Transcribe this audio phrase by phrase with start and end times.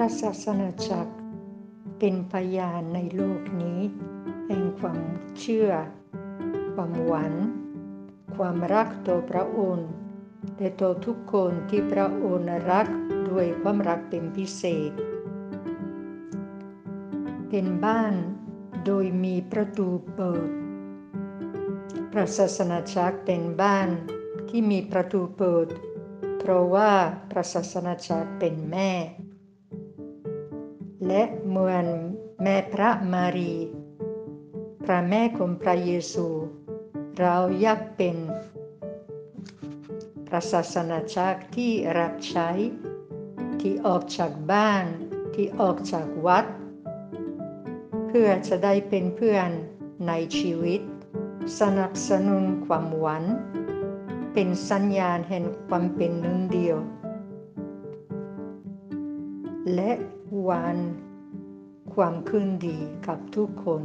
[0.00, 1.14] พระศาสนาจักร
[1.98, 3.80] เป็นพยานในโลกนี้
[4.46, 5.02] แห่งความ
[5.38, 5.70] เชื่อ
[6.74, 7.32] ความหวัง
[8.36, 9.88] ความรักต่อพระองค์
[10.58, 12.86] และต่อทุกคนที่พระองค์รัก
[13.30, 14.92] ด้วยความรักเป็นพิเศษ
[17.48, 18.14] เป็นบ้าน
[18.86, 20.48] โดยมีประตูเปิด
[22.12, 23.88] พระศาสนาจักรเป็นบ้าน
[24.48, 25.66] ที่มีประตูเปิด
[26.38, 26.90] เพราะว่า
[27.30, 28.92] พระศาสนาจักรเป็นแม่
[31.06, 31.86] และเหมือน
[32.42, 33.54] แม่พระมารี
[34.84, 36.28] พระแม่ของพระเยซู
[37.20, 38.16] เราอยากเป็น
[40.26, 42.48] พระศาสนาจักรที่รับใช้
[43.60, 44.84] ที่ออกจากบ้าน
[45.34, 46.44] ที่ออกจากวัด
[48.08, 49.50] เพื่อจะได้เป็นเพื่อน
[50.08, 50.80] ในชีวิต
[51.60, 53.22] สนับสนุนความหวัง
[54.32, 56.78] เป็นสัญญาณแห่งความเป็นหนึ่งเดียว
[59.74, 59.92] และ
[60.48, 60.78] วัน
[61.94, 63.82] ความคืนดีกับทุกคน